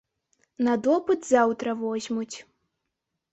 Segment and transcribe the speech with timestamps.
[0.67, 2.37] На допыт заўтра возьмуць.